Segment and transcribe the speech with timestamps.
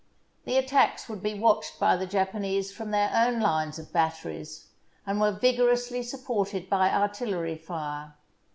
[0.45, 4.69] The attacks would be watched by the Japanese from their own lines of batteries,
[5.05, 8.15] and were vigor ously supported by artillery fire.